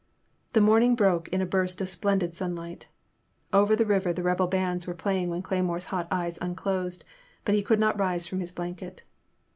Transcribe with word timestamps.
The 0.53 0.61
morning 0.61 0.95
broke 0.95 1.27
in 1.27 1.43
a 1.43 1.45
burst 1.45 1.79
of 1.79 1.87
splendid 1.87 2.35
sun 2.35 2.55
light. 2.55 2.87
Over 3.53 3.75
the 3.75 3.85
river 3.85 4.11
the 4.11 4.23
rebel 4.23 4.47
bands 4.47 4.87
were 4.87 4.95
play 4.95 5.21
ing 5.21 5.29
when 5.29 5.43
Cleymore* 5.43 5.77
s 5.77 5.85
hot 5.93 6.07
eyes 6.09 6.39
unclosed, 6.41 7.03
but 7.45 7.53
he 7.53 7.61
could 7.61 7.79
not 7.79 7.99
rise 7.99 8.25
from 8.25 8.39
his 8.39 8.51
blanket. 8.51 9.03